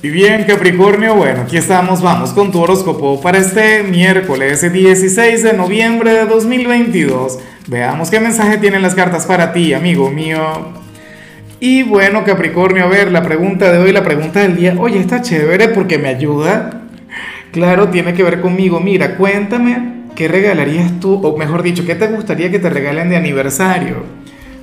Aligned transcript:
Y 0.00 0.10
bien, 0.10 0.44
Capricornio, 0.44 1.16
bueno, 1.16 1.40
aquí 1.40 1.56
estamos, 1.56 2.00
vamos 2.00 2.30
con 2.30 2.52
tu 2.52 2.60
horóscopo 2.60 3.20
para 3.20 3.38
este 3.38 3.82
miércoles 3.82 4.72
16 4.72 5.42
de 5.42 5.52
noviembre 5.54 6.12
de 6.12 6.24
2022. 6.24 7.40
Veamos 7.66 8.08
qué 8.08 8.20
mensaje 8.20 8.58
tienen 8.58 8.82
las 8.82 8.94
cartas 8.94 9.26
para 9.26 9.52
ti, 9.52 9.74
amigo 9.74 10.08
mío. 10.08 10.68
Y 11.58 11.82
bueno, 11.82 12.22
Capricornio, 12.22 12.84
a 12.84 12.86
ver, 12.86 13.10
la 13.10 13.24
pregunta 13.24 13.72
de 13.72 13.78
hoy, 13.78 13.90
la 13.90 14.04
pregunta 14.04 14.38
del 14.38 14.54
día, 14.54 14.76
oye, 14.78 15.00
está 15.00 15.20
chévere 15.20 15.70
porque 15.70 15.98
me 15.98 16.10
ayuda. 16.10 16.84
Claro, 17.50 17.88
tiene 17.88 18.14
que 18.14 18.22
ver 18.22 18.40
conmigo. 18.40 18.78
Mira, 18.78 19.16
cuéntame 19.16 20.04
qué 20.14 20.28
regalarías 20.28 21.00
tú, 21.00 21.14
o 21.26 21.36
mejor 21.36 21.64
dicho, 21.64 21.84
qué 21.84 21.96
te 21.96 22.06
gustaría 22.06 22.52
que 22.52 22.60
te 22.60 22.70
regalen 22.70 23.08
de 23.08 23.16
aniversario. 23.16 24.04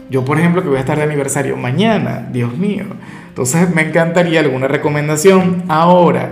Yo, 0.10 0.24
por 0.24 0.40
ejemplo, 0.40 0.62
que 0.62 0.70
voy 0.70 0.78
a 0.78 0.82
estar 0.82 0.98
de 0.98 1.04
aniversario 1.04 1.58
mañana, 1.58 2.28
Dios 2.32 2.58
mío. 2.58 2.86
Entonces 3.28 3.74
me 3.74 3.82
encantaría 3.82 4.40
alguna 4.40 4.68
recomendación. 4.68 5.64
Ahora, 5.68 6.32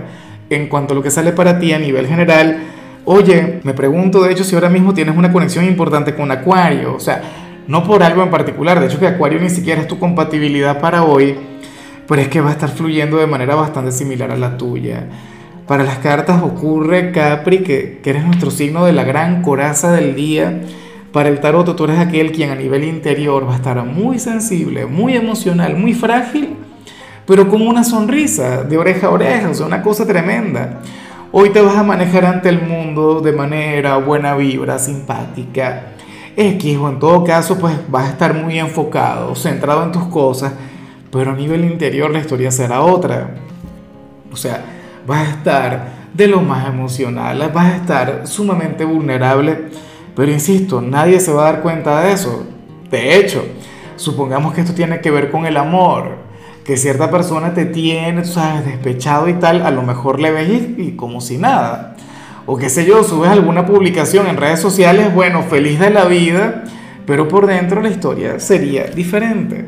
en 0.50 0.68
cuanto 0.68 0.92
a 0.92 0.96
lo 0.96 1.02
que 1.02 1.10
sale 1.10 1.32
para 1.32 1.58
ti 1.58 1.72
a 1.72 1.78
nivel 1.78 2.06
general, 2.06 2.58
oye, 3.04 3.60
me 3.64 3.74
pregunto 3.74 4.22
de 4.22 4.32
hecho 4.32 4.44
si 4.44 4.54
ahora 4.54 4.68
mismo 4.68 4.94
tienes 4.94 5.16
una 5.16 5.32
conexión 5.32 5.64
importante 5.64 6.14
con 6.14 6.30
Acuario, 6.30 6.94
o 6.94 7.00
sea, 7.00 7.22
no 7.66 7.84
por 7.84 8.02
algo 8.02 8.22
en 8.22 8.30
particular, 8.30 8.78
de 8.80 8.86
hecho 8.86 9.00
que 9.00 9.06
Acuario 9.06 9.40
ni 9.40 9.50
siquiera 9.50 9.80
es 9.80 9.88
tu 9.88 9.98
compatibilidad 9.98 10.80
para 10.80 11.02
hoy, 11.02 11.36
pero 12.06 12.20
es 12.20 12.28
que 12.28 12.40
va 12.40 12.50
a 12.50 12.52
estar 12.52 12.68
fluyendo 12.68 13.16
de 13.16 13.26
manera 13.26 13.54
bastante 13.54 13.92
similar 13.92 14.30
a 14.30 14.36
la 14.36 14.56
tuya. 14.56 15.06
Para 15.66 15.82
las 15.82 15.98
cartas 15.98 16.42
ocurre, 16.42 17.10
Capri, 17.10 17.62
que, 17.62 18.02
eres 18.04 18.24
nuestro 18.24 18.50
signo 18.50 18.84
de 18.84 18.92
la 18.92 19.04
gran 19.04 19.40
coraza 19.40 19.92
del 19.92 20.14
día. 20.14 20.60
Para 21.14 21.28
el 21.28 21.38
tarot 21.38 21.76
tú 21.76 21.84
eres 21.84 22.00
aquel 22.00 22.32
quien 22.32 22.50
a 22.50 22.56
nivel 22.56 22.82
interior 22.82 23.48
va 23.48 23.52
a 23.52 23.56
estar 23.58 23.80
muy 23.84 24.18
sensible, 24.18 24.84
muy 24.84 25.14
emocional, 25.14 25.76
muy 25.76 25.94
frágil, 25.94 26.56
pero 27.24 27.48
con 27.48 27.62
una 27.62 27.84
sonrisa 27.84 28.64
de 28.64 28.76
oreja 28.76 29.06
a 29.06 29.10
oreja, 29.10 29.48
o 29.48 29.54
sea, 29.54 29.66
una 29.66 29.80
cosa 29.80 30.04
tremenda. 30.04 30.80
Hoy 31.30 31.50
te 31.50 31.60
vas 31.60 31.76
a 31.76 31.84
manejar 31.84 32.24
ante 32.24 32.48
el 32.48 32.60
mundo 32.60 33.20
de 33.20 33.30
manera 33.30 33.96
buena 33.98 34.34
vibra, 34.34 34.76
simpática. 34.80 35.92
X 36.36 36.78
o 36.78 36.88
en 36.88 36.98
todo 36.98 37.22
caso, 37.22 37.60
pues 37.60 37.76
vas 37.88 38.08
a 38.08 38.10
estar 38.10 38.34
muy 38.34 38.58
enfocado, 38.58 39.36
centrado 39.36 39.84
en 39.84 39.92
tus 39.92 40.06
cosas, 40.06 40.52
pero 41.12 41.30
a 41.30 41.36
nivel 41.36 41.64
interior 41.64 42.10
la 42.10 42.18
historia 42.18 42.50
será 42.50 42.80
otra. 42.80 43.36
O 44.32 44.36
sea, 44.36 44.64
vas 45.06 45.28
a 45.28 45.30
estar 45.30 45.88
de 46.12 46.26
lo 46.26 46.40
más 46.40 46.66
emocional, 46.66 47.52
vas 47.54 47.72
a 47.72 47.76
estar 47.76 48.26
sumamente 48.26 48.84
vulnerable, 48.84 49.68
pero 50.14 50.30
insisto, 50.30 50.80
nadie 50.80 51.20
se 51.20 51.32
va 51.32 51.48
a 51.48 51.52
dar 51.52 51.62
cuenta 51.62 52.02
de 52.02 52.12
eso. 52.12 52.46
De 52.90 53.16
hecho, 53.16 53.44
supongamos 53.96 54.54
que 54.54 54.60
esto 54.60 54.74
tiene 54.74 55.00
que 55.00 55.10
ver 55.10 55.30
con 55.30 55.46
el 55.46 55.56
amor 55.56 56.24
que 56.64 56.76
cierta 56.78 57.10
persona 57.10 57.52
te 57.52 57.66
tiene, 57.66 58.24
sabes, 58.24 58.64
despechado 58.64 59.28
y 59.28 59.34
tal, 59.34 59.62
a 59.62 59.70
lo 59.70 59.82
mejor 59.82 60.18
le 60.18 60.32
ves 60.32 60.50
y, 60.78 60.92
como 60.92 61.20
si 61.20 61.36
nada. 61.36 61.94
O 62.46 62.56
qué 62.56 62.70
sé 62.70 62.86
yo, 62.86 63.04
subes 63.04 63.30
alguna 63.30 63.66
publicación 63.66 64.26
en 64.26 64.36
redes 64.36 64.60
sociales, 64.60 65.14
bueno, 65.14 65.42
feliz 65.42 65.78
de 65.78 65.90
la 65.90 66.06
vida, 66.06 66.64
pero 67.06 67.28
por 67.28 67.46
dentro 67.46 67.82
la 67.82 67.90
historia 67.90 68.40
sería 68.40 68.84
diferente. 68.84 69.66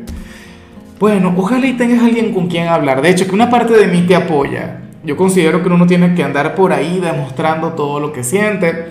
Bueno, 0.98 1.34
ojalá 1.36 1.66
y 1.66 1.74
tengas 1.74 2.02
alguien 2.02 2.32
con 2.32 2.48
quien 2.48 2.68
hablar. 2.68 3.02
De 3.02 3.10
hecho, 3.10 3.26
que 3.26 3.34
una 3.34 3.50
parte 3.50 3.74
de 3.74 3.86
mí 3.86 4.02
te 4.06 4.16
apoya. 4.16 4.80
Yo 5.04 5.16
considero 5.16 5.62
que 5.62 5.68
uno 5.68 5.86
tiene 5.86 6.14
que 6.14 6.24
andar 6.24 6.54
por 6.54 6.72
ahí 6.72 6.98
demostrando 7.00 7.74
todo 7.74 8.00
lo 8.00 8.12
que 8.12 8.24
siente. 8.24 8.86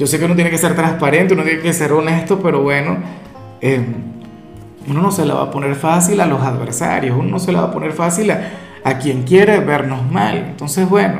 Yo 0.00 0.06
sé 0.06 0.18
que 0.18 0.24
uno 0.24 0.34
tiene 0.34 0.48
que 0.48 0.56
ser 0.56 0.74
transparente, 0.74 1.34
uno 1.34 1.42
tiene 1.42 1.60
que 1.60 1.74
ser 1.74 1.92
honesto, 1.92 2.40
pero 2.40 2.62
bueno, 2.62 2.96
eh, 3.60 3.84
uno 4.88 5.02
no 5.02 5.12
se 5.12 5.26
la 5.26 5.34
va 5.34 5.42
a 5.42 5.50
poner 5.50 5.74
fácil 5.74 6.22
a 6.22 6.26
los 6.26 6.40
adversarios, 6.40 7.18
uno 7.18 7.32
no 7.32 7.38
se 7.38 7.52
la 7.52 7.60
va 7.60 7.66
a 7.66 7.70
poner 7.70 7.92
fácil 7.92 8.30
a, 8.30 8.98
quien 8.98 9.24
quiere 9.24 9.60
vernos 9.60 10.10
mal. 10.10 10.38
Entonces, 10.38 10.88
bueno, 10.88 11.18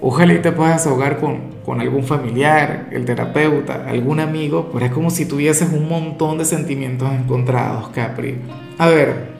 ojalá 0.00 0.34
y 0.34 0.38
te 0.38 0.52
puedas 0.52 0.86
ahogar 0.86 1.18
con, 1.18 1.40
con 1.64 1.80
algún 1.80 2.04
familiar, 2.04 2.86
el 2.92 3.04
terapeuta, 3.04 3.86
algún 3.88 4.20
amigo, 4.20 4.70
pero 4.72 4.86
es 4.86 4.92
como 4.92 5.10
si 5.10 5.26
tuvieses 5.26 5.72
un 5.72 5.88
montón 5.88 6.38
de 6.38 6.44
sentimientos 6.44 7.10
encontrados, 7.12 7.88
Capri. 7.88 8.38
A 8.78 8.86
ver, 8.86 9.39